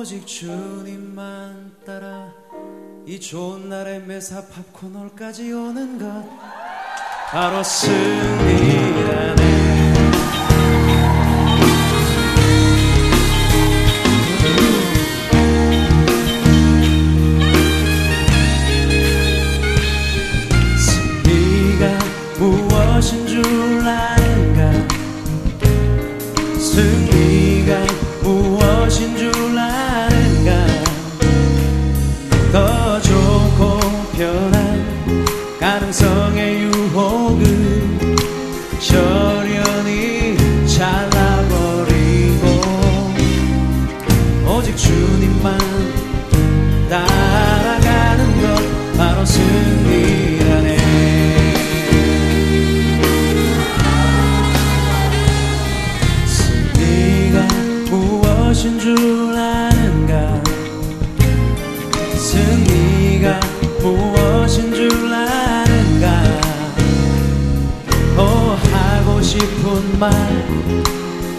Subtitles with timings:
[0.00, 2.32] 오직 주님만 따라
[3.04, 6.26] 이 좋은 날에 매사 팝콘홀까지 오는 것.
[7.30, 9.59] 바로 승리라네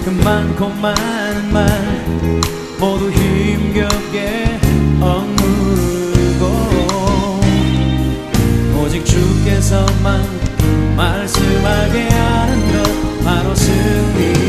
[0.03, 1.67] 그 많고 많은 말
[2.79, 4.59] 모두 힘겹게
[4.99, 6.45] 억누르고
[8.79, 10.23] 오직 주께서만
[10.95, 14.40] 말씀하게 하는 것 바로 승리.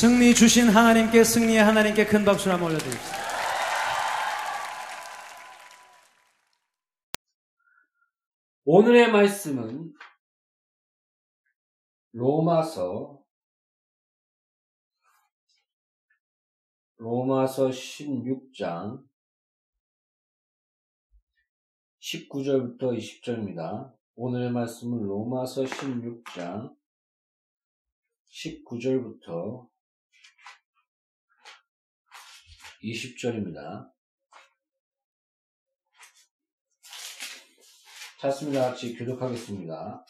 [0.00, 3.02] 승리 주신 하나님께 승리의 하나님께 큰 박수를 한번 올려드립니다.
[8.64, 9.92] 오늘의 말씀은
[12.12, 13.24] 로마서
[16.98, 19.02] 로마서 16장
[22.00, 23.92] 19절부터 20절입니다.
[24.14, 26.72] 오늘의 말씀은 로마서 16장
[28.30, 29.68] 19절부터
[32.92, 33.90] 20절입니다.
[38.20, 38.70] 찾습니다.
[38.70, 40.04] 같이 교독하겠습니다.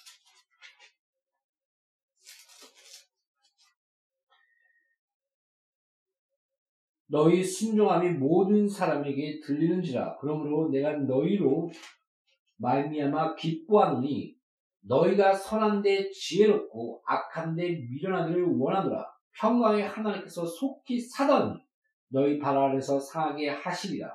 [7.10, 11.70] 너희 순종함이 모든 사람에게 들리는지라 그러므로 내가 너희로
[12.56, 14.36] 말미암아 기뻐하노니
[14.80, 19.06] 너희가 선한데 지혜롭고 악한데 미련하기를 원하노라
[19.38, 21.62] 평강의 하나님께서 속히 사던
[22.08, 24.10] 너희 발 아래서 상하게 하시리라.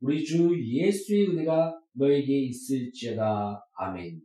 [0.00, 3.66] 우리 주 예수의 은혜가 너에게 있을지어다.
[3.74, 4.20] 아멘.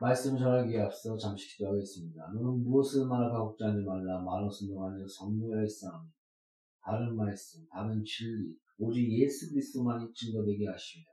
[0.00, 2.30] 말씀 전하기에 앞서 잠시 기도하겠습니다.
[2.32, 4.20] 너는 무엇을 말하고 걱정하지 말라.
[4.20, 6.08] 말로 순종하여 성령의 싸움.
[6.82, 11.04] 다른 말씀, 다른 진리, 오직 예수 그리스도만이 증거되게 하시며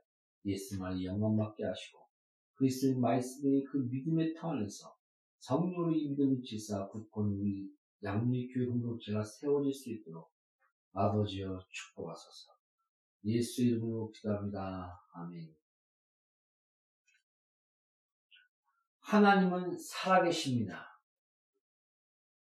[0.44, 1.98] 예수만이 영광받게 하시고
[2.54, 4.94] 그리스도의 말씀의 그 믿음의 터 안에서
[5.40, 7.68] 성령으로 이 믿음을 지사 굳건 우리
[8.02, 10.30] 양리교회 공동체가 세워질 수 있도록
[10.92, 12.52] 아버지여 축복하소서.
[13.24, 14.98] 예수 이름으로 기도합니다.
[15.14, 15.54] 아멘.
[19.00, 21.00] 하나님은 살아계십니다.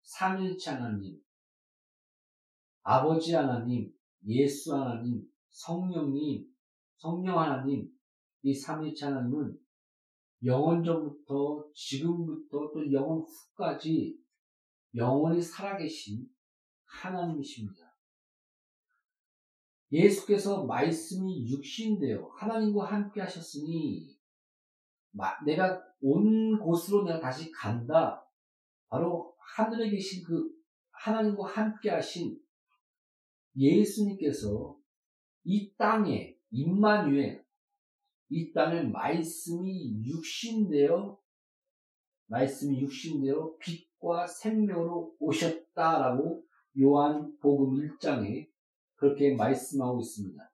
[0.01, 1.21] 삼일체 하나님,
[2.81, 3.91] 아버지 하나님,
[4.27, 6.47] 예수 하나님, 성령님,
[6.97, 7.91] 성령 하나님,
[8.41, 9.59] 이 삼일체 하나님은
[10.43, 14.17] 영원전부터 지금부터 또 영원 후까지
[14.95, 16.27] 영원히 살아계신
[16.85, 17.95] 하나님이십니다.
[19.91, 24.15] 예수께서 말씀이 육신되어 하나님과 함께 하셨으니
[25.45, 28.25] 내가 온 곳으로 내가 다시 간다.
[28.89, 30.49] 바로 하늘에 계신 그
[30.91, 32.39] 하나님과 함께 하신
[33.55, 34.77] 예수님께서
[35.43, 37.45] 이 땅에 임마누엘
[38.29, 41.19] 이 땅에 말씀이 육신되어
[42.27, 46.43] 말씀이 육신되어 빛 과 생명으로 오셨다라고
[46.79, 48.47] 요한 복음 1장에
[48.93, 50.51] 그렇게 말씀하고 있습니다.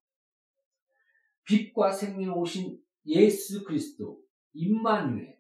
[1.44, 4.22] 빛과 생명 오신 예수 그리스도
[4.54, 5.38] 임마누엘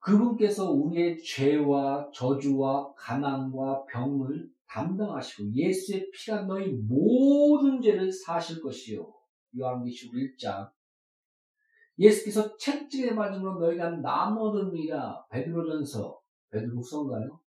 [0.00, 9.10] 그분께서 우리의 죄와 저주와 가난과 병을 담당하시고 예수의 피가 너희 모든 죄를 사실 것이요.
[9.58, 10.70] 요한계시록 1장
[11.98, 16.17] 예수께서 채찍에 맞음으로 너희가 남 얻으니라 베드로전서
[16.50, 17.40] 베드로후서인가요?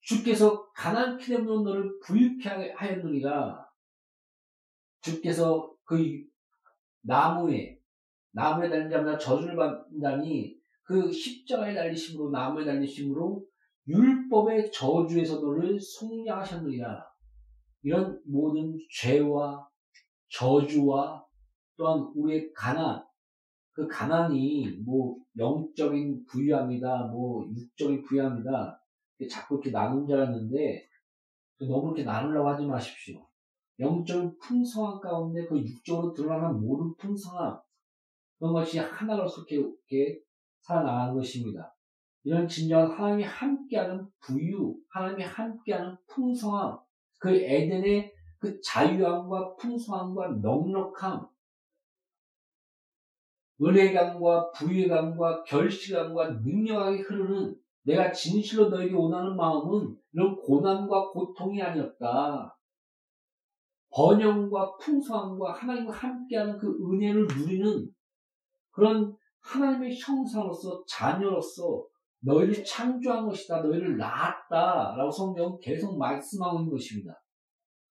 [0.00, 3.68] 주께서 가난케 되므로 너를 부유케 하였느니라
[5.02, 6.24] 주께서 그
[7.02, 7.78] 나무에
[8.32, 13.44] 나무에 달린 자마다 저주를 받는다니 그 십자가에 달리심으로 나무에 달리심으로
[13.88, 17.04] 율법의 저주에서 너를 속량하셨느니라.
[17.82, 19.66] 이런 모든 죄와
[20.30, 21.24] 저주와
[21.76, 23.02] 또한 우리의 가난,
[23.78, 28.82] 그 가난이 뭐 영적인 부유합니다, 뭐 육적인 부유합니다.
[29.30, 30.84] 자꾸 이렇게 나눈 줄 알았는데
[31.60, 33.24] 너무 이렇게 나누려고 하지 마십시오.
[33.78, 37.60] 영적인 풍성함 가운데 그 육적으로 드러나는 모든 풍성함
[38.40, 40.18] 그런 것이 하나로서 이렇게
[40.62, 41.72] 살아나가는 것입니다.
[42.24, 46.80] 이런 진정한 하나님이 함께하는 부유, 하나님이 함께하는 풍성함,
[47.20, 51.28] 그 에덴의 그 자유함과 풍성함과 넉넉함,
[53.60, 62.54] 은혜감과 부유감과 결실감과 능력하게 흐르는 내가 진실로 너에게 원하는 마음은 이런 고난과 고통이 아니었다.
[63.90, 67.88] 번영과 풍성함과 하나님과 함께하는 그 은혜를 누리는
[68.70, 71.84] 그런 하나님의 형상으로서 자녀로서
[72.20, 73.62] 너희를 창조한 것이다.
[73.62, 74.94] 너희를 낳았다.
[74.96, 77.14] 라고 성경은 계속 말씀하고 있는 것입니다.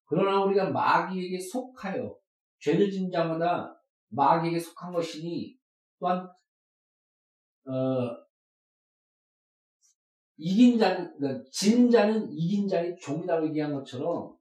[0.05, 2.15] 그러나 우리가 마귀에게 속하여
[2.59, 3.73] 죄를 진 자마다
[4.09, 5.56] 마귀에게 속한 것이니
[5.99, 6.27] 또한
[7.65, 8.27] 어,
[10.37, 14.35] 이긴 자는 그러니까 진 자는 이긴 자의 종이라고 얘기한 것처럼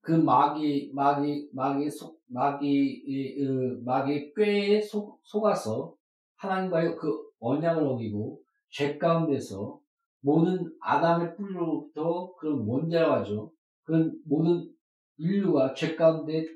[0.00, 5.94] 그 마귀 마귀 마귀 속 마귀 어, 마귀 꾀에 속, 속아서
[6.36, 8.40] 하나님과의 그 언약을 어기고
[8.70, 9.78] 죄 가운데서
[10.20, 13.52] 모든 아담의 뿌리로부터 그런 원자가죠.
[13.84, 14.68] 그런 모든
[15.16, 16.46] 인류가 죄 가운데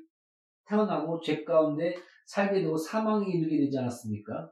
[0.65, 1.95] 태어나고 죄 가운데
[2.29, 4.51] 살게 되고 사망에 이르게 되지 않았습니까?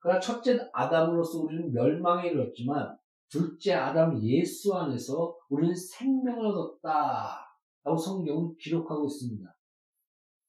[0.00, 2.98] 그러나 첫째 아담으로서 우리는 멸망에 이르렀지만
[3.28, 7.46] 둘째 아담 예수 안에서 우리는 생명을 얻었다.
[7.84, 9.56] 라고 성경은 기록하고 있습니다.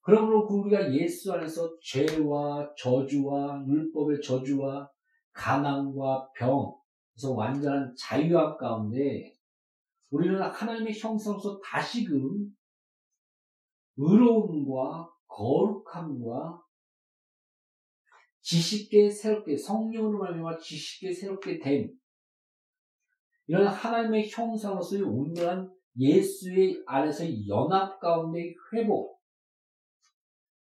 [0.02, 4.90] 그러므로 우리가 예수 안에서 죄와 저주와 율법의 저주와
[5.34, 6.74] 가난과 병,
[7.14, 9.32] 그래서 완전한 자유함 가운데
[10.10, 12.48] 우리는 하나님의 형상으로서 다시금
[13.98, 16.64] 의로움과 거룩함과
[18.42, 21.92] 지식계 새롭게 성령으로 말미암아 지식계 새롭게 됨
[23.46, 29.20] 이런 하나님의 형상으로서의 온전한 예수의 안에서 연합 가운데 회복.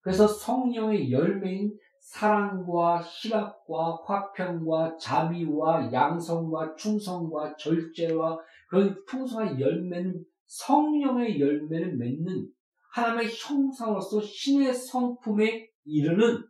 [0.01, 11.97] 그래서 성령의 열매인 사랑과 희락과 화평과 자비와 양성과 충성과 절제와 그런 풍성한 열매는 성령의 열매를
[11.97, 12.47] 맺는
[12.97, 16.47] 하나님의 형상으로서 신의 성품에 이르는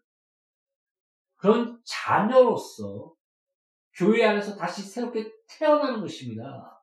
[1.35, 3.13] 그런 자녀로서
[3.93, 6.81] 교회 안에서 다시 새롭게 태어나는 것입니다.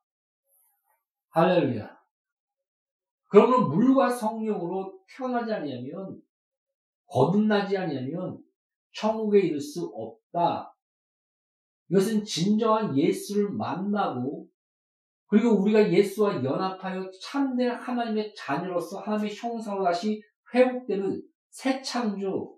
[1.31, 1.99] 할렐루야.
[3.29, 6.21] 그러면 물과 성령으로 태어나지 아니하면
[7.07, 8.39] 거듭나지 아니하면
[8.93, 10.77] 천국에 이를 수 없다.
[11.89, 14.49] 이것은 진정한 예수를 만나고
[15.35, 20.23] 그리고 우리가 예수와 연합하여 참된 하나님의 자녀로서 하나님의 형상으로 다시
[20.55, 22.57] 회복되는 새 창조.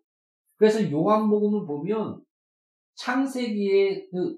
[0.56, 2.22] 그래서 요한복음을 보면
[2.96, 4.36] 창세기의 그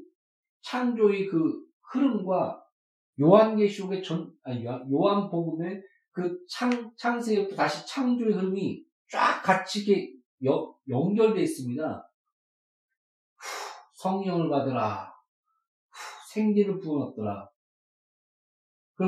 [0.62, 2.62] 창조의 그 흐름과
[3.20, 10.22] 요한계시록의 전, 아니, 요한복음의 그 창, 창세기부터 다시 창조의 흐름이 쫙 같이
[10.88, 12.12] 연결되어 있습니다.
[13.36, 13.46] 후,
[13.94, 15.12] 성령을 받으라.
[15.90, 17.48] 후, 생기를 부어넣더라.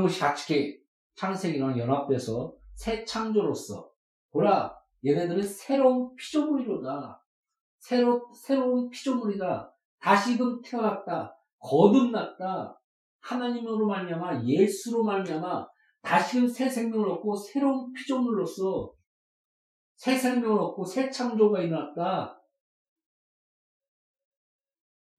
[0.03, 0.81] 것이 같이
[1.17, 3.91] 창세기랑 연합돼서 새 창조로서
[4.31, 7.25] 보라 얘네들은 새로운 피조물이로다.
[7.79, 9.75] 새로, 새로운 피조물이다.
[9.99, 11.37] 다시금 태어났다.
[11.59, 12.81] 거듭났다.
[13.21, 15.69] 하나님으로 말미암아 예수로 말미암아
[16.03, 18.95] 다시금 새 생명을 얻고 새로운 피조물로서
[19.97, 22.41] 새 생명을 얻고 새 창조가 일어났다.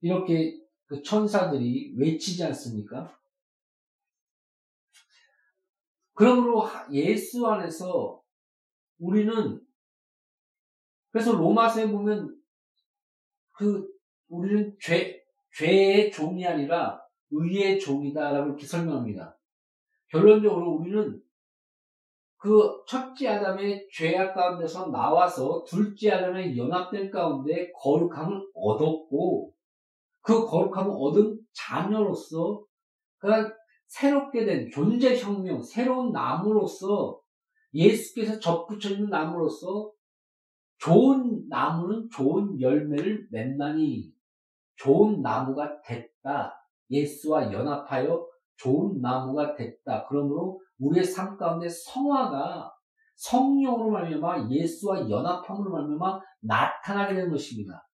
[0.02, 3.16] 이렇게 그 천사들이 외치지 않습니까?
[6.22, 8.22] 그러므로 예수 안에서
[9.00, 9.60] 우리는
[11.10, 12.40] 그래서 로마서에 보면
[13.54, 13.88] 그
[14.30, 15.20] 우리는 죄
[15.58, 17.02] 죄의 종이 아니라
[17.32, 19.36] 의의 종이다라고 이렇게 설명합니다.
[20.10, 21.20] 결론적으로 우리는
[22.38, 29.56] 그 첫째 아담의 죄악 가운데서 나와서 둘째 아담의 연합된 가운데 거룩함을 얻었고
[30.22, 32.64] 그 거룩함을 얻은 자녀로서
[33.18, 33.61] 그러니까
[33.92, 37.20] 새롭게 된 존재 혁명, 새로운 나무로서
[37.74, 39.92] 예수께서 접붙여 있는 나무로서
[40.78, 44.14] 좋은 나무는 좋은 열매를 맺나니
[44.78, 46.58] 좋은 나무가 됐다.
[46.90, 50.06] 예수와 연합하여 좋은 나무가 됐다.
[50.08, 52.74] 그러므로 우리의 삶 가운데 성화가
[53.16, 57.86] 성령으로 말미암아 예수와 연합함으로 말미암아 나타나게 되는 것입니다.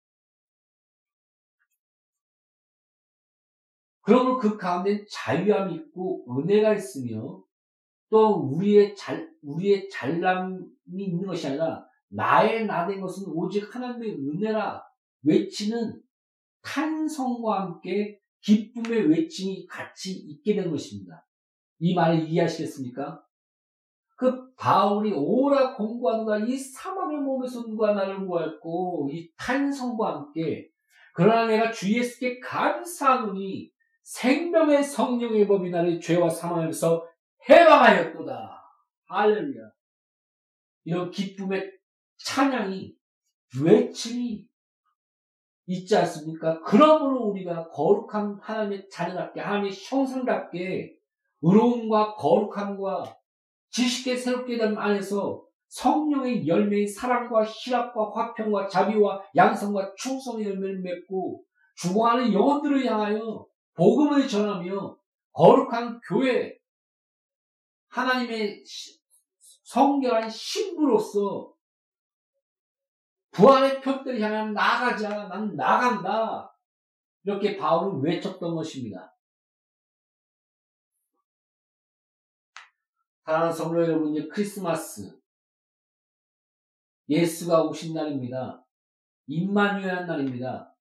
[4.08, 7.44] 그러므로 그 가운데 자유함이 있고 은혜가 있으며
[8.10, 14.82] 또 우리의 잘, 우리의 잘남이 있는 것이 아니라 나의 나된 것은 오직 하나님의 은혜라
[15.24, 16.02] 외치는
[16.62, 21.28] 탄성과 함께 기쁨의 외침이 같이 있게 된 것입니다.
[21.80, 23.22] 이 말을 이해하시겠습니까?
[24.16, 30.70] 그 바울이 오라 공부하노다 이 사망의 몸에서 누가 나를 구할고 이 탄성과 함께
[31.14, 33.76] 그러나 내가 주 예수께 감사하노니
[34.08, 37.06] 생명의 성령의 법이 나를 죄와 사망에서
[37.50, 38.64] 해방하였도다.
[39.10, 39.70] 할렐루야.
[40.86, 41.70] 이런 기쁨의
[42.24, 42.96] 찬양이,
[43.62, 44.46] 외침이
[45.66, 46.62] 있지 않습니까?
[46.62, 50.96] 그러므로 우리가 거룩한 하나님의 자녀답게, 하나님의 형상답게,
[51.42, 53.14] 의로움과 거룩함과
[53.72, 61.44] 지식의 새롭게 된 안에서 성령의 열매인 사랑과 희락과 화평과 자비와 양성과 충성의 열매를 맺고
[61.76, 63.46] 죽어가는 영혼들을 향하여
[63.78, 64.98] 복음을 전하며
[65.34, 66.58] 거룩한 교회,
[67.90, 68.64] 하나님의
[69.64, 71.54] 성결한 신부로서
[73.32, 75.28] 부활의 표들을 향해 나가자.
[75.28, 76.58] 난 나간다.
[77.24, 79.16] 이렇게 바울은 외쳤던 것입니다.
[83.26, 85.20] 사랑하는 성도 여러분, 이제 크리스마스.
[87.10, 88.66] 예수가 오신 날입니다.
[89.28, 90.76] 임마누엘 날입니다.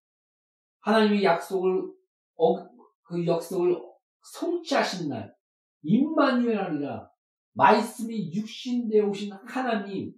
[0.81, 1.93] 하나님의 약속을
[2.37, 2.76] 어,
[3.07, 3.81] 그 역성을
[4.23, 5.35] 성취하신 날,
[5.83, 7.09] 임마누엘 아니라
[7.53, 10.13] 말씀이 육신되어 오신 하나님,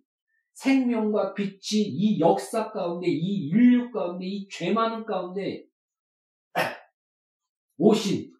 [0.55, 5.67] 생명과 빛이 이 역사 가운데, 이 인류 가운데, 이 죄 많은 가운데
[7.77, 8.35] 오신,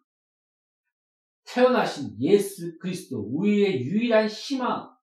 [1.45, 4.93] 태어나신 예수 그리스도, 우리의 유일한 희망,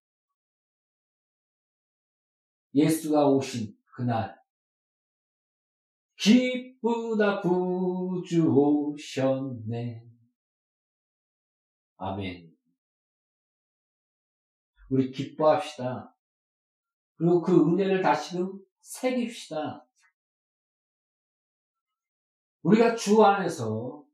[2.74, 4.36] 예수가 오신 그날,
[6.18, 10.04] 기쁘다 구주 오셨네.
[11.98, 12.56] 아멘.
[14.90, 16.14] 우리 기뻐합시다.
[17.16, 19.86] 그리고 그 은혜를 다시금 새깁시다.
[22.62, 24.04] 우리가 주 안에서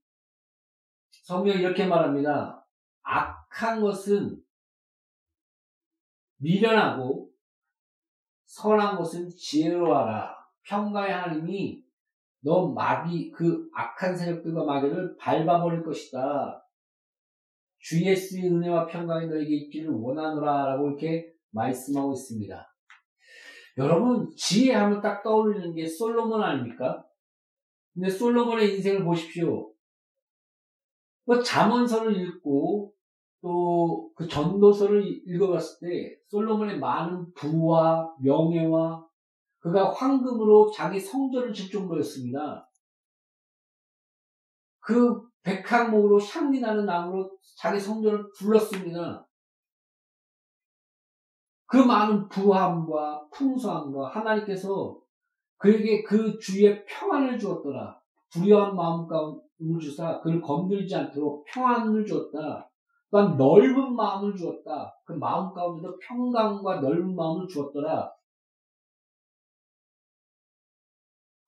[1.11, 2.66] 성경이 이렇게 말합니다.
[3.02, 4.42] 악한 것은
[6.37, 7.32] 미련하고
[8.44, 10.37] 선한 것은 지혜로워라.
[10.62, 11.82] 평강의 하나님이
[12.44, 16.62] 너 마귀 그 악한 세력들과 마귀를 밟아버릴 것이다.
[17.78, 22.68] 주 예수의 은혜와 평강이 너에게 있기를 원하노라라고 이렇게 말씀하고 있습니다.
[23.78, 27.04] 여러분 지혜함을 딱 떠올리는 게 솔로몬 아닙니까?
[27.94, 29.72] 근데 솔로몬의 인생을 보십시오.
[31.25, 32.92] 뭐 잠언서를 읽고
[33.40, 39.04] 또 그 전도서를 읽어봤을 때 솔로몬의 많은 부와 명예와
[39.62, 42.69] 그가 황금으로 자기 성전을 질 정도였습니다.
[44.81, 49.26] 그 백항목으로 향기 나는 나무로 자기 성전을 둘렀습니다.
[51.66, 55.00] 그 많은 부함과 풍성함과 하나님께서
[55.59, 58.00] 그에게 그 주위에 평안을 주었더라.
[58.31, 59.42] 두려운 마음 가운데
[59.81, 62.69] 주사 그를 건들지 않도록 평안을 주었다.
[63.11, 64.92] 또한 넓은 마음을 주었다.
[65.04, 68.11] 그 마음 가운데도 평강과 넓은 마음을 주었더라.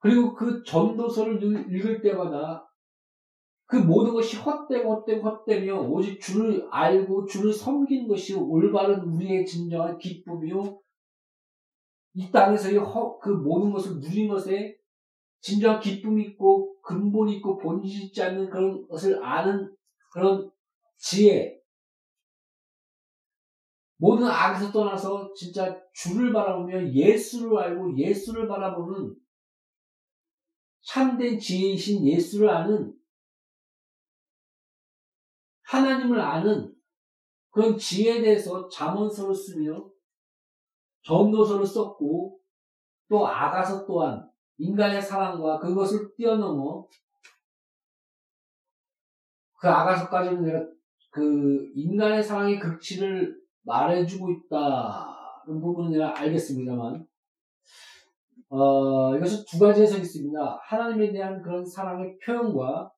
[0.04, 2.70] 그리고 그 전도서를 읽을 때마다
[3.64, 9.96] 그 모든 것이 헛되고 헛되고 헛되며 오직 주를 알고 주를 섬기는 것이 올바른 우리의 진정한
[9.96, 10.78] 기쁨이요.
[12.16, 14.76] 이 땅에서의 허, 그 모든 것을 누린 것에
[15.40, 19.74] 진정한 기쁨이 있고 근본이 있고 본질이 있지 않는 그런 것을 아는
[20.12, 20.50] 그런
[20.98, 21.58] 지혜.
[23.96, 29.23] 모든 악에서 떠나서 진짜 주를 바라보며 예수를 알고 예수를 바라보는
[30.84, 32.94] 참된 지혜이신 예수를 아는
[35.62, 36.74] 하나님을 아는
[37.50, 39.90] 그런 지혜에 대해서 자문서를 쓰며
[41.02, 42.38] 전도서를 썼고
[43.08, 46.86] 또 아가서 또한 인간의 사랑과 그것을 뛰어넘어
[49.58, 50.66] 그 아가서까지는 내가
[51.10, 57.06] 그 인간의 사랑의 극치를 말해주고 있다는 부분은 내가 알겠습니다만
[58.56, 60.60] 어, 이것은 두 가지 해석이 있습니다.
[60.62, 62.88] 하나님에 대한 그런 사랑의 표현과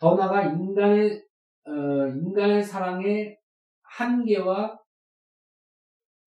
[0.00, 1.24] 더 나아가 인간의
[1.64, 3.38] 어, 인간의 사랑의
[3.82, 4.76] 한계와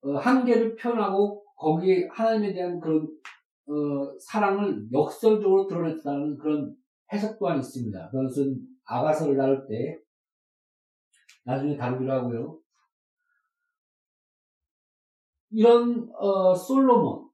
[0.03, 3.01] 어, 한계를 표현하고 거기에 하나님에 대한 그런
[3.67, 6.73] 어, 사랑을 역설적으로 드러냈다는 그런
[7.11, 8.11] 해석 또한 있습니다.
[8.11, 9.99] 그것은 아가서를 다룰 때
[11.43, 12.59] 나중에 다루기로 하고요.
[15.49, 17.32] 이런 어, 솔로몬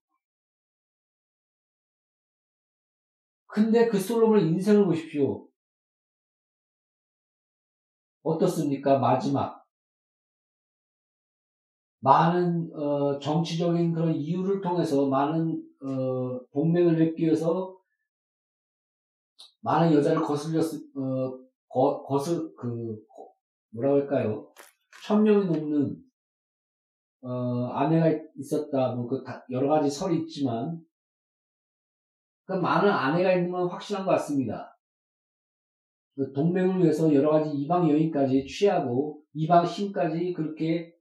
[3.49, 5.47] 근데 그 솔로몬의 인생을 보십시오.
[8.21, 8.99] 어떻습니까?
[8.99, 9.65] 마지막.
[12.01, 17.75] 많은 어, 정치적인 그런 이유를 통해서 많은 어, 동맹을 맺기 위해서
[19.62, 20.63] 많은 여자를 거슬렸
[20.95, 22.97] 어, 거, 거슬 그
[23.71, 24.53] 뭐라고 할까요?
[25.03, 25.97] 천 명이 넘는
[27.21, 28.07] 어, 아내가
[28.38, 28.93] 있었다.
[28.93, 30.79] 뭐 그 여러 가지 설이 있지만
[32.49, 34.75] 그 많은 아내가 있는 건 확실한 것 같습니다.
[36.15, 40.91] 그 동맹을 위해서 여러 가지 이방 여인까지 취하고 이방 신까지 그렇게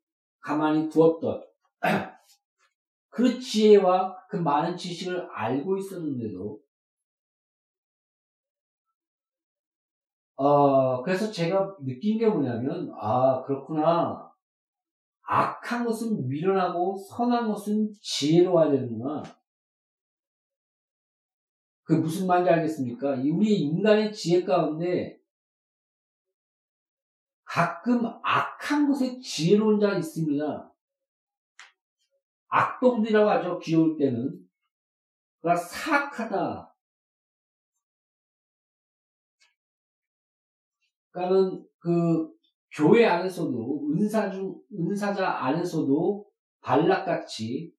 [0.41, 1.43] 가만히 두었던
[3.09, 6.61] 그 지혜와 그 많은 지식을 알고 있었는데도
[10.37, 14.31] 어, 그래서 제가 느낀 게 뭐냐면, 아, 그렇구나.
[15.23, 19.23] 악한 것은 미련하고 선한 것은 지혜로워야 되는구나.
[21.89, 23.13] 그 무슨 말인지 알겠습니까?
[23.13, 25.19] 우리 인간의 지혜 가운데
[27.45, 30.71] 가끔 악한 것에 지혜로운 자 있습니다.
[32.49, 33.59] 악동들이라고 하죠.
[33.61, 34.39] 귀여울 때는.
[35.41, 36.75] 그러니까 사악하다.
[41.13, 42.31] 그러니까는 그
[42.77, 46.27] 교회 안에서도 은사 중 은사자 안에서도
[46.61, 47.73] 발락같이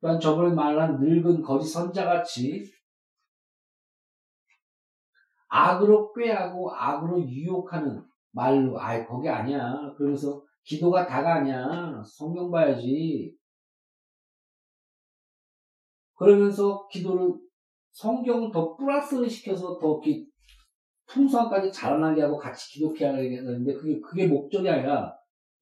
[0.00, 2.79] 또한 저번에 말한 늙은 거짓 선자같이
[5.50, 9.92] 악으로 꾀하고 악으로 유혹하는 말로 아이 거기 아니야.
[9.96, 12.02] 그러면서 기도가 다가 아니야.
[12.04, 13.36] 성경 봐야지.
[16.14, 17.34] 그러면서 기도를
[17.92, 20.00] 성경을 더 플러스를 시켜서 더
[21.06, 25.12] 풍성함까지 자라나게 하고 같이 기도해야 되는데 그게 그게 목적이 아니라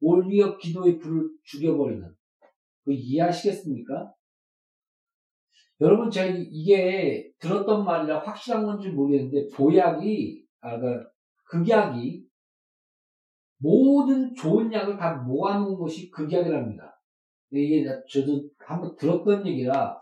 [0.01, 2.15] 올리어 기도의 불을 죽여버리는
[2.85, 4.13] 그 이해하시겠습니까?
[5.81, 11.11] 여러분 제가 이게 들었던 말이라 확실한 건지 모르겠는데 보약이 아 그러니까
[11.45, 12.27] 극약이
[13.59, 17.01] 모든 좋은 약을 다 모아놓은 것이 극약이랍니다.
[17.51, 20.01] 이게 저도 한번 들었던 얘기라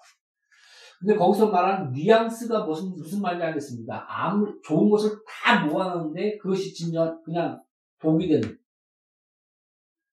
[0.99, 4.07] 근데 거기서 말하는 뉘앙스가 무슨 무슨 말인지 알겠습니다.
[4.09, 7.62] 아무 좋은 것을 다 모아놓는데 그것이 진짜 그냥
[8.01, 8.59] 독이 되는.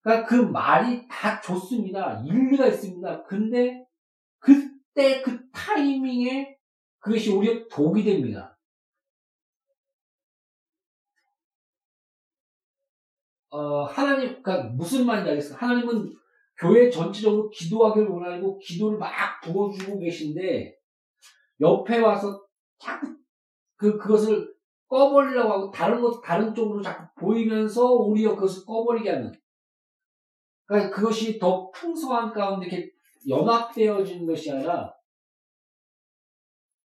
[0.01, 2.21] 그러니까 그 말이 다 좋습니다.
[2.25, 3.23] 일리가 있습니다.
[3.23, 3.85] 근데
[4.39, 6.57] 그그 때 그 타이밍에
[6.99, 8.57] 그것이 오히려 독이 됩니다.
[13.49, 15.57] 어, 하나님, 그니까 무슨 말인지 알겠어요.
[15.57, 16.11] 하나님은
[16.57, 20.75] 교회 전체적으로 기도하기를 원하고 기도를 막 부어주고 계신데
[21.59, 22.45] 옆에 와서
[22.79, 23.15] 자꾸
[23.75, 24.53] 그 그것을
[24.87, 29.31] 꺼버리려고 하고 다른 것 다른 쪽으로 자꾸 보이면서 오히려 그것을 꺼버리게 하는.
[30.65, 32.92] 그러니까 그것이 더 풍성한 가운데 이렇게
[33.27, 34.93] 연합되어지는 것이 아니라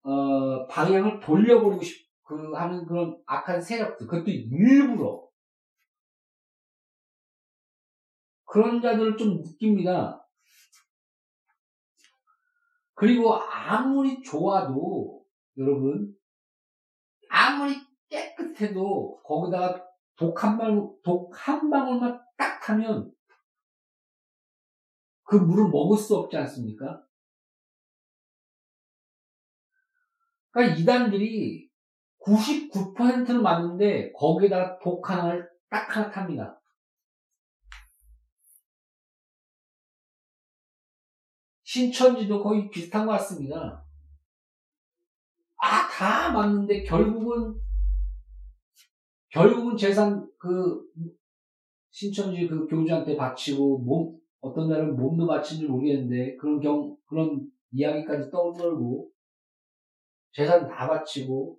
[0.03, 4.07] 어, 방향을 돌려버리고 싶, 그, 하는 그런 악한 세력들.
[4.07, 5.29] 그것도 일부러.
[8.45, 10.27] 그런 자들을 좀 느낍니다.
[12.95, 15.23] 그리고 아무리 좋아도,
[15.59, 16.15] 여러분,
[17.29, 17.75] 아무리
[18.09, 19.85] 깨끗해도, 거기다가
[20.17, 23.13] 독 한 방울, 독 한 방울만 딱 하면,
[25.29, 27.05] 그 물을 먹을 수 없지 않습니까?
[30.51, 31.69] 그러니까 이단들이
[32.25, 36.59] 99%는 맞는데 거기에다가 독 하나를 딱 하나 탑니다.
[41.63, 43.85] 신천지도 거의 비슷한 것 같습니다.
[45.59, 47.61] 아, 다 맞는데 결국은
[49.29, 50.81] 결국은 재산 그
[51.91, 59.11] 신천지 그 교주한테 바치고 몸 어떤 날은 몸도 바친지 모르겠는데 그런 경 그런 이야기까지 떠올고
[60.33, 61.59] 재산 다 바치고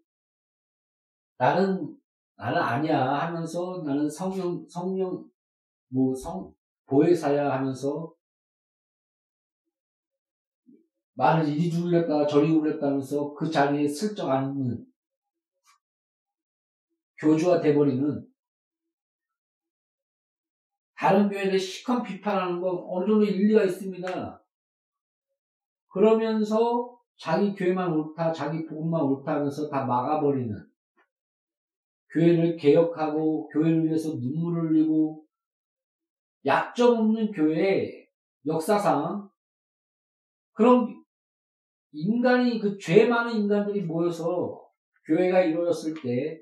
[1.38, 1.98] 나는
[2.36, 5.30] 나는 아니야 하면서 나는 성령 성령
[5.90, 6.54] 뭐 성
[6.90, 8.14] 보혜사야 하면서
[11.14, 14.86] 말을 이리 죽을렸다 저리 울렸다면서 그 자리에 슬쩍 앉는
[17.18, 18.26] 교주가 돼버리는
[21.00, 24.44] 다른 교회를 시컨 비판하는 건 어느 정도 일리가 있습니다.
[25.88, 30.54] 그러면서 자기 교회만 옳다, 자기 복음만 옳다 하면서 다 막아버리는
[32.12, 35.26] 교회를 개혁하고 교회를 위해서 눈물을 흘리고
[36.46, 38.10] 약점 없는 교회
[38.46, 39.30] 역사상
[40.52, 41.02] 그런
[41.94, 44.70] 인간이 그 죄 많은 인간들이 모여서
[45.06, 46.42] 교회가 이루어졌을 때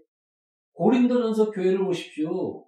[0.73, 2.66] 고린도전서 교회를 보십시오.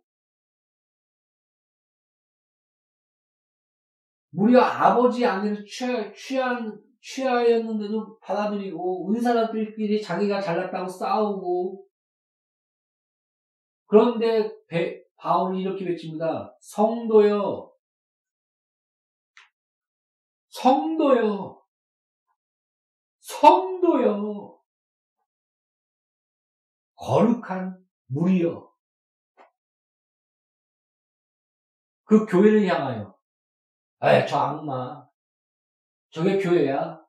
[4.29, 11.85] 무려 아버지 아내를 취하, 취한 취하였는데도 받아들이고 은사자들끼리 자기가 잘났다고 싸우고
[13.85, 16.55] 그런데 배, 바울이 이렇게 외칩니다.
[16.59, 17.71] 성도여
[20.49, 21.61] 성도여
[23.19, 24.59] 성도여
[26.95, 28.69] 거룩한 무리여
[32.03, 33.18] 그 교회를 향하여
[34.01, 35.07] 에이 저 악마
[36.11, 36.99] 저게 교회야.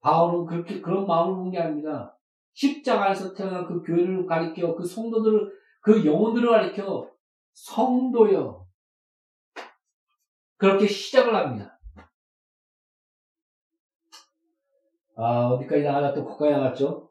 [0.00, 2.16] 바울은 그렇게 그런 마음을 본게 아닙니다.
[2.52, 7.10] 십자가에서 태어난 그 교회를 가리켜 그 성도들을 그 영혼들을 가리켜
[7.52, 8.66] 성도여
[10.56, 11.78] 그렇게 시작을 합니다.
[15.16, 17.10] 아 어디까지 나가다 또 거기까지 나갔죠?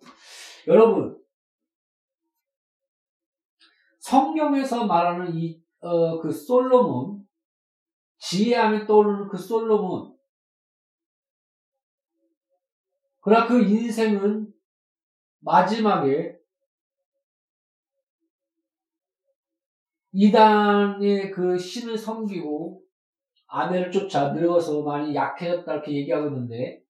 [0.67, 1.21] 여러분
[3.99, 7.16] 성경에서 말하는 이 어, 그 솔로몬
[8.29, 10.13] 지혜함이 떠오르는 그 솔로몬.
[13.21, 14.53] 그러나 그 인생은
[15.39, 16.37] 마지막에
[20.11, 22.81] 이단의 그 신을 섬기고
[23.47, 26.83] 아내를 쫓아 늙어서 많이 약해졌다 이렇게 얘기하고 있는데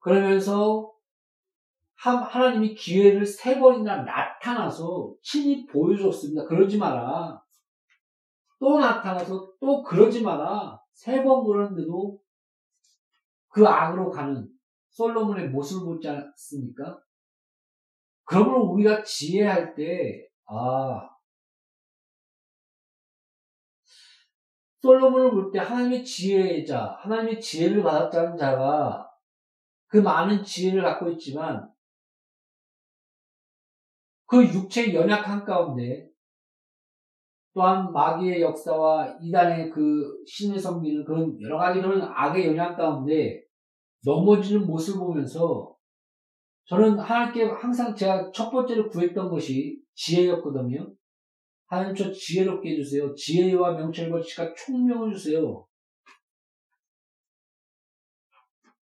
[0.00, 0.92] 그러면서
[1.94, 6.46] 하나님이 기회를 세 번이나 나타나서 친히 보여줬습니다.
[6.46, 7.39] 그러지 마라.
[8.60, 10.80] 또 나타나서 또 그러지 마라.
[10.92, 12.20] 세 번 그러는데도
[13.48, 14.48] 그 악으로 가는
[14.90, 17.00] 솔로몬의 모습을 보지 않습니까?
[18.24, 21.08] 그러면 우리가 지혜할 때, 아,
[24.82, 29.10] 솔로몬을 볼 때 하나님의 지혜자, 하나님의 지혜를 받았다는 자가
[29.88, 31.70] 그 많은 지혜를 갖고 있지만
[34.26, 36.09] 그 육체의 연약한 가운데
[37.52, 43.42] 또한 마귀의 역사와 이단의 그 신을 섬기는 그런 여러 가지 그런 악의 영향 가운데
[44.04, 45.74] 넘어지는 모습을 보면서
[46.66, 50.92] 저는 하나님께 항상 제가 첫 번째로 구했던 것이 지혜였거든요.
[51.66, 53.14] 하나님 저 지혜롭게 해주세요.
[53.14, 55.66] 지혜와 명철과 지가 총명을 주세요.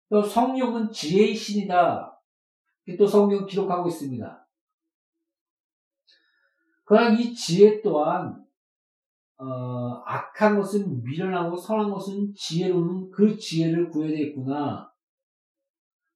[0.10, 2.21] 또 성령은 지혜의 신이다.
[2.97, 4.47] 또 성경 기록하고 있습니다.
[6.86, 8.40] 그러나 이 지혜 또한
[9.41, 14.91] 어, 악한 것은 미련하고 선한 것은 지혜로는 그 지혜를 구해야 되겠구나.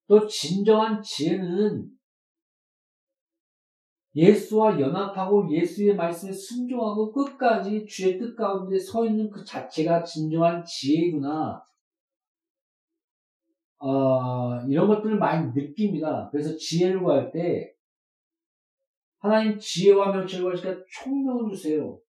[0.08, 1.90] 또 진정한 지혜는
[4.14, 11.64] 예수와 연합하고 예수의 말씀에 순종하고 끝까지 주의 뜻 가운데 서 있는 그 자체가 진정한 지혜구나.
[13.80, 16.30] 어, 이런 것들을 많이 느낍니다.
[16.32, 17.74] 그래서 지혜를 구할 때
[19.18, 22.00] 하나님 지혜와 명철을 구하시니까 총명을 주세요.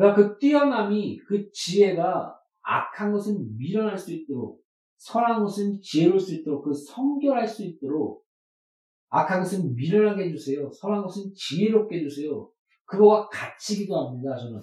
[0.00, 4.64] 그러나 그 뛰어남이 그 지혜가 악한 것은 밀어낼 수 있도록
[4.96, 8.24] 선한 것은 지혜로울 수 있도록 그 성결할 수 있도록
[9.10, 10.70] 악한 것은 미련하게 해주세요.
[10.70, 12.50] 선한 것은 지혜롭게 해주세요.
[12.86, 14.38] 그거와 같이 기도합니다.
[14.38, 14.62] 저는.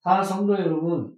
[0.00, 1.16] 사랑 성도 여러분,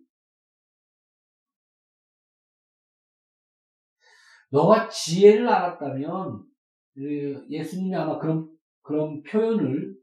[4.50, 6.49] 너가 지혜를 알았다면 그
[6.96, 8.48] 예수님이 아마 그런
[8.82, 9.96] 그런 표현을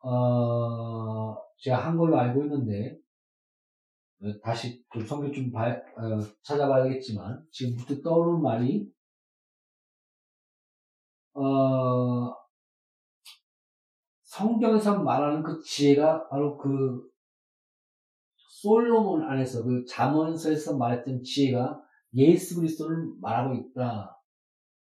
[0.00, 2.98] 어, 제가 한 걸로 알고 있는데
[4.22, 8.90] 어, 다시 좀 성경 좀 봐, 어, 찾아봐야겠지만 지금 부터 떠오르는 말이
[11.34, 12.34] 어,
[14.22, 17.10] 성경에서 말하는 그 지혜가 바로 그
[18.36, 21.82] 솔로몬 안에서 그 잠언서에서 말했던 지혜가
[22.14, 24.15] 예수 그리스도를 말하고 있다.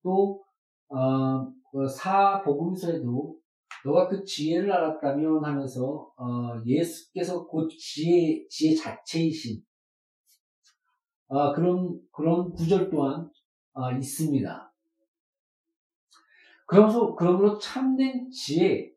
[0.04, 0.44] 또
[0.88, 3.36] 어, 그 사복음서에도
[3.84, 9.60] 너가 그 지혜를 알았다면 하면서 어, 예수께서 곧 지혜 지혜 자체이신
[11.26, 13.28] 어, 그런 그런 구절 또한
[13.72, 14.72] 어, 있습니다.
[16.66, 18.92] 그러면서 그러므로 참된 지혜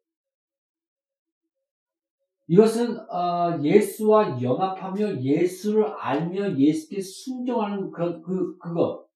[2.47, 9.06] 이것은 어, 예수와 연합하며 예수를 알며 예수께 순종하는 그런 그 그것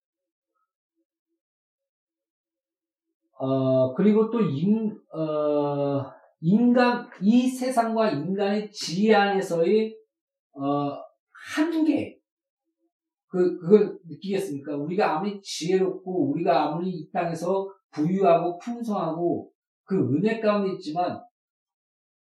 [3.41, 6.05] 어, 그리고 또 인, 어,
[6.41, 9.97] 인간, 이 세상과 인간의 지혜 안에서의,
[10.53, 11.01] 어,
[11.55, 12.19] 한계.
[13.27, 14.75] 그, 그걸 느끼겠습니까?
[14.75, 19.51] 우리가 아무리 지혜롭고, 우리가 아무리 이 땅에서 부유하고 풍성하고,
[19.85, 21.19] 그 은혜 가운데 있지만,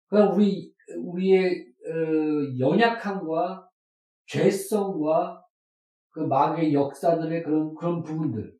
[0.08, 3.70] 그냥 우리, 우리의, 어, 연약함과
[4.28, 5.46] 죄성과
[6.10, 8.55] 그 마귀의 역사들의 그런, 그런 부분들.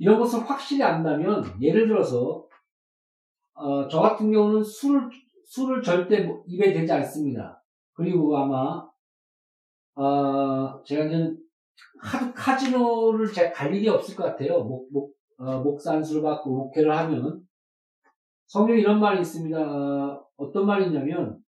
[0.00, 2.48] 이런 것을 확실히 안다면 예를 들어서
[3.52, 5.10] 어, 저 같은 경우는 술을
[5.44, 7.62] 술을 절대 뭐 입에 대지 않습니다.
[7.92, 8.88] 그리고 아마
[9.94, 11.36] 어, 제가 이제
[12.34, 14.64] 카지노를 제가 갈 일이 없을 것 같아요.
[14.64, 17.46] 목, 목, 어, 목산수를 받고 목회를 하면
[18.46, 19.60] 성경에 이런 말이 있습니다.
[19.60, 21.44] 어, 떤 말이냐면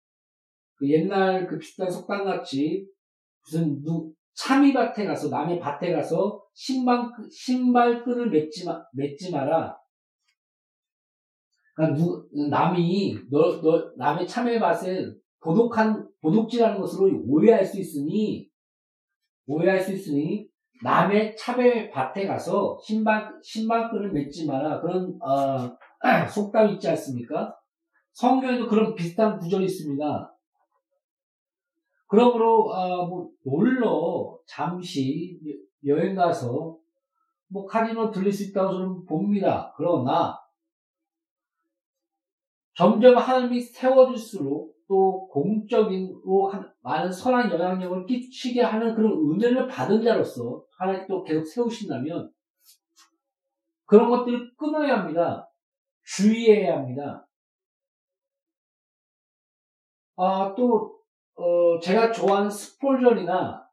[0.73, 2.87] 그 옛날 그 비슷한 속담같이
[3.43, 4.08] 무슨 누,
[4.39, 9.77] 참이밭에 가서 남의 밭에 가서 신발 신발끈을 맺지 마 맺지 마라.
[11.75, 18.49] 그러니까 누, 남이 너, 너 남의 참외밭을 도둑한 도둑질하는 것으로 오해할 수 있으니
[19.45, 20.47] 오해할 수 있으니
[20.83, 25.77] 남의 참외밭에 가서 신발 신발끈을 맺지 마라 그런 어,
[26.33, 27.55] 속담 있지 않습니까?
[28.13, 30.38] 성경에도 그런 비슷한 구절이 있습니다.
[32.09, 35.39] 그러므로 어, 뭐 놀러 잠시
[35.85, 36.75] 여행 가서
[37.47, 39.71] 뭐 카지노 들릴 수 있다고 저는 봅니다.
[39.77, 40.35] 그러나
[42.73, 51.05] 점점 하나님이 세워질수록 또 공적인로 많은 선한 영향력을 끼치게 하는 그런 은혜를 받은 자로서 하나님
[51.07, 52.31] 또 계속 세우신다면
[53.85, 55.47] 그런 것들을 끊어야 합니다.
[56.03, 57.27] 주의해야 합니다.
[60.15, 60.98] 아, 또
[61.39, 63.65] 어, 제가 좋아하는 스폴전이나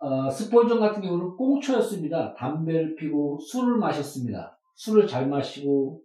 [0.00, 2.34] 어, 스폴전 같은 경우는 꽁초였습니다.
[2.34, 4.58] 담배를 피고 술을 마셨습니다.
[4.74, 6.02] 술을 잘 마시고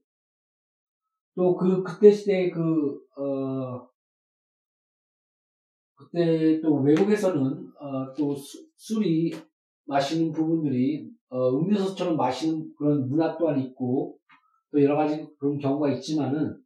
[1.36, 3.90] 또 그 그때 시대에 그 어,
[5.96, 7.42] 그때 또 외국에서는
[7.80, 9.34] 어, 또 수, 술이
[9.86, 14.18] 마시는 부분들이 어, 음료수처럼 마시는 그런 문화 또한 있고
[14.72, 16.65] 또 여러 가지 그런 경우가 있지만은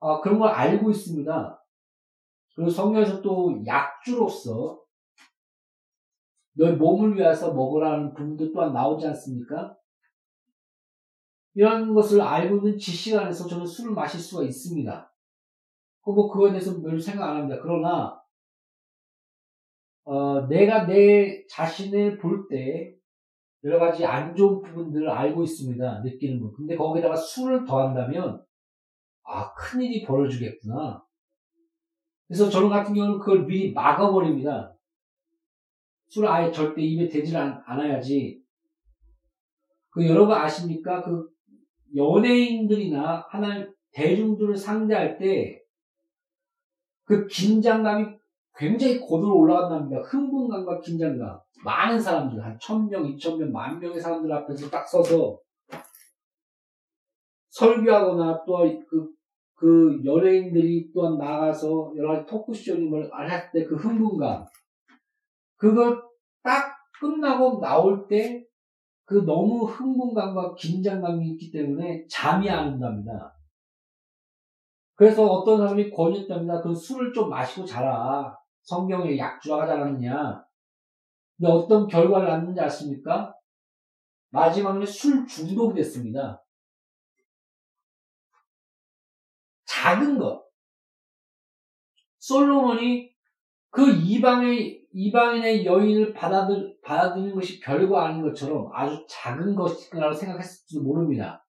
[0.00, 1.64] 아, 그런 걸 알고 있습니다.
[2.54, 4.80] 그리고 성경에서 또 약주로서
[6.54, 9.76] 너의 몸을 위해서 먹으라는 부분도 또한 나오지 않습니까?
[11.54, 15.12] 이런 것을 알고 있는 지식 안에서 저는 술을 마실 수가 있습니다.
[16.04, 17.60] 뭐 그거에 대해서 별로 생각 안 합니다.
[17.62, 18.18] 그러나
[20.04, 22.94] 어, 내가 내 자신을 볼 때
[23.64, 26.00] 여러 가지 안 좋은 부분들을 알고 있습니다.
[26.02, 26.52] 느끼는 거.
[26.52, 28.42] 근데 거기다가 술을 더한다면
[29.28, 31.04] 아, 큰일이 벌어지겠구나.
[32.26, 34.74] 그래서 저는 같은 경우는 그걸 미리 막아버립니다.
[36.08, 38.42] 술을 아예 절대 입에 대질 않, 않아야지.
[39.90, 41.02] 그 여러분 아십니까?
[41.02, 41.28] 그
[41.94, 45.58] 연예인들이나 하나님 대중들을 상대할 때
[47.08, 48.18] 그 긴장감이
[48.54, 50.02] 굉장히 고도로 올라간답니다.
[50.02, 51.40] 흥분감과 긴장감.
[51.64, 55.40] 많은 사람들, 한 천명, 이천명, 만 명의 사람들 앞에서 딱 서서
[57.48, 59.10] 설교하거나 또 그,
[59.58, 64.46] 그 연예인들이 또한 나가서 여러 가지 토크쇼를 할 때 그 흥분감.
[65.56, 66.00] 그걸
[66.42, 68.48] 딱 끝나고 나올 때
[69.04, 73.34] 그 너무 흥분감과 긴장감이 있기 때문에 잠이 안 온답니다.
[74.96, 76.60] 그래서 어떤 사람이 권유했답니다.
[76.60, 78.36] 그 술을 좀 마시고 자라.
[78.64, 80.44] 성경에 약주가 하지 않았느냐.
[81.38, 83.34] 근데 어떤 결과를 낳는지 아십니까?
[84.30, 86.44] 마지막에 술 중독이 됐습니다.
[89.82, 90.44] 작은 것.
[92.18, 93.14] 솔로몬이
[93.70, 101.46] 그 이방의, 이방인의 여인을 받아들, 받아들이는 것이 별거 아닌 것처럼 아주 작은 것이라고 생각했을지도 모릅니다.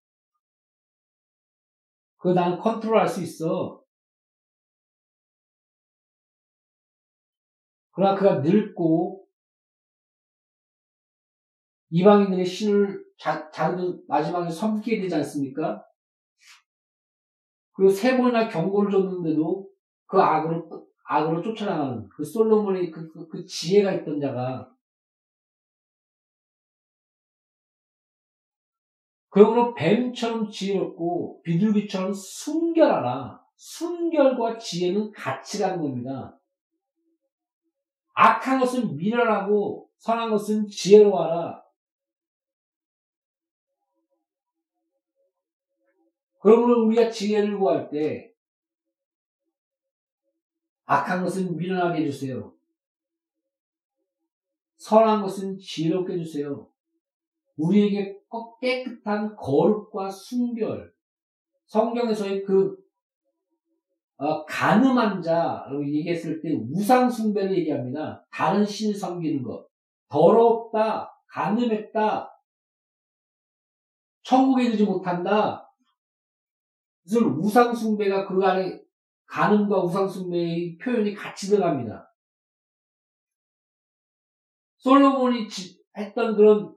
[2.17, 3.81] 그거 난 컨트롤 할 수 있어.
[7.91, 9.25] 그러나 그가 늙고
[11.89, 15.88] 이방인들의 신을 자, 자기도 마지막에 섬기게 되지 않습니까?
[17.79, 19.65] 그리고 세 번이나 경고를 줬는데도
[20.05, 24.69] 그 악으로, 악으로 쫓아나가는 그 솔로몬의 그, 그, 그 지혜가 있던 자가
[29.29, 33.41] 그러므로 뱀처럼 지혜롭고 비둘기처럼 순결하라.
[33.55, 36.37] 순결과 지혜는 같이 가는 겁니다.
[38.13, 41.63] 악한 것은 미련하고 선한 것은 지혜로워하라.
[46.39, 48.33] 그러므로 우리가 지혜를 구할 때
[50.85, 52.53] 악한 것은 미련하게 해주세요.
[54.77, 56.67] 선한 것은 지혜롭게 해주세요.
[57.57, 58.17] 우리에게
[58.61, 60.93] 깨끗한 거룩과 순결.
[61.67, 62.77] 성경에서의 그
[64.17, 68.25] 어, 가늠한 자라고 얘기했을 때 우상 숭배를 얘기합니다.
[68.31, 69.65] 다른 신을 섬기는 것.
[70.09, 72.29] 더럽다, 가늠했다,
[74.23, 75.68] 천국에 이르지 못한다.
[77.09, 78.79] 그래서 우상 숭배가 그 안에
[79.25, 82.13] 가늠과 우상 숭배의 표현이 같이 들어갑니다.
[84.77, 85.47] 솔로몬이
[85.97, 86.75] 했던 그런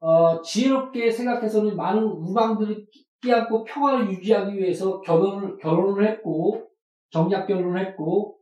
[0.00, 2.86] 어, 지혜롭게 생각해서는 많은 우방들을
[3.20, 6.68] 끼안고 평화를 유지하기 위해서 결혼을, 결혼을 했고,
[7.10, 8.38] 정략 결혼을 했고,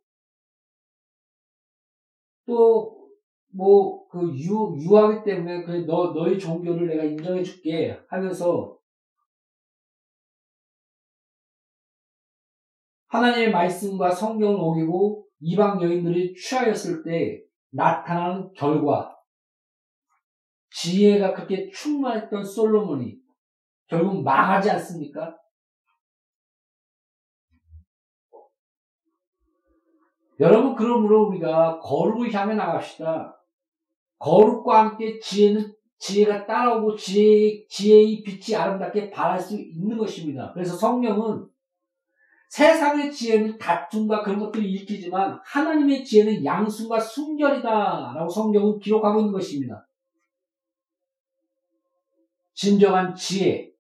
[2.47, 3.09] 또,
[3.55, 8.77] 뭐, 그, 유, 유하기 때문에, 그래, 너, 너의 종교를 내가 인정해 줄게 하면서,
[13.17, 19.15] 하나님의 말씀과 성경을 어기고, 이방 여인들이 취하였을 때 나타나는 결과,
[20.71, 23.17] 지혜가 그렇게 충만했던 솔로몬이
[23.87, 25.37] 결국 망하지 않습니까?
[30.39, 33.35] 여러분, 그러므로 우리가 거룩을 향해 나갑시다.
[34.19, 40.53] 거룩과 함께 지혜는, 지혜가 따라오고 지혜, 지혜의 빛이 아름답게 발할 수 있는 것입니다.
[40.53, 41.49] 그래서 성령은
[42.49, 48.15] 세상의 지혜는 다툼과 그런 것들을 일으키지만 하나님의 지혜는 양순과 순결이다.
[48.17, 49.87] 라고 성경은 기록하고 있는 것입니다.
[52.55, 53.71] 진정한 지혜,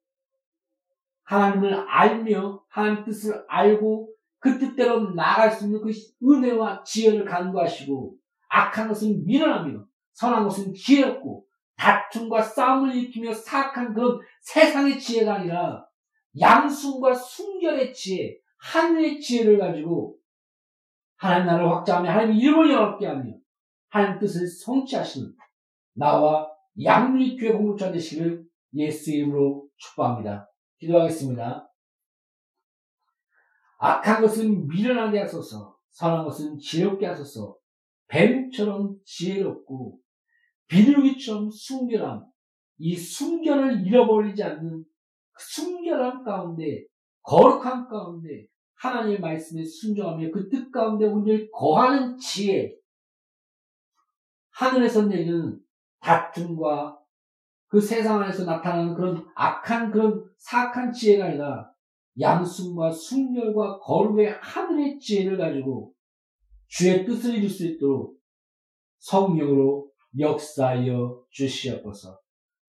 [1.25, 5.91] 하나님을 알며 하나님 뜻을 알고 그 뜻대로 나아갈 수 있는 그
[6.23, 8.15] 은혜와 지혜를 간구하시고
[8.49, 11.47] 악한 것은 미련하며 선한 것은 지혜롭고
[11.77, 15.87] 다툼과 싸움을 일으키며 사악한 그런 세상의 지혜가 아니라
[16.39, 20.19] 양순과 순결의 지혜, 하늘의 지혜를 가지고
[21.17, 23.33] 하나님 나라를 확장하며 하나님 이름을 영롭게 하며
[23.89, 25.35] 하나님 뜻을 성취하시는
[25.95, 26.51] 나와
[26.83, 28.45] 양리 교회 공동체 되시기를
[28.75, 30.51] 예수 이름으로 축복합니다.
[30.79, 31.71] 기도하겠습니다.
[33.79, 37.57] 악한 것은 미련하게 하소서, 선한 것은 지혜롭게 하소서,
[38.09, 39.99] 뱀처럼 지혜롭고
[40.69, 42.25] 비둘기처럼 순결함,
[42.79, 44.85] 이 순결을 잃어버리지 않는
[45.33, 46.85] 그 순결함 가운데,
[47.27, 48.47] 거룩함 가운데,
[48.77, 52.73] 하나님의 말씀에 순종하며 그 뜻 가운데 오늘 거하는 지혜,
[54.51, 55.59] 하늘에서 내리는
[56.01, 56.99] 다툼과
[57.67, 61.71] 그 세상 안에서 나타나는 그런 악한 그런 사악한 지혜가 아니라
[62.19, 65.93] 양순과 순결과 거룩의 하늘의 지혜를 가지고
[66.69, 68.19] 주의 뜻을 이룰 수 있도록
[68.99, 72.19] 성령으로 역사하여 주시옵소서.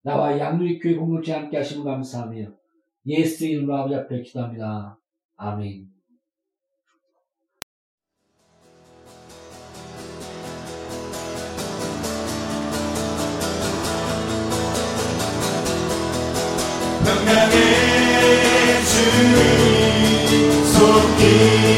[0.02, 2.65] 나와 양누리 교회 공동체 함께 하시면 감사하며
[3.06, 4.98] 예수 이름으로 아버지 앞에 기도합니다.
[5.36, 5.88] 아멘.
[17.04, 17.56] 명량의
[18.90, 21.75] 주님 손길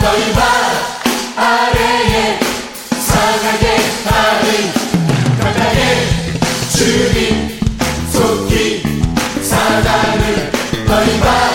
[0.00, 0.42] 너희 발
[1.36, 2.38] 아래에
[2.90, 3.76] 상하게
[4.06, 4.72] 하는
[5.40, 6.06] 가다의
[6.72, 7.60] 주님
[8.10, 8.82] 속히
[9.42, 10.50] 사단을
[10.86, 11.49] 너희 발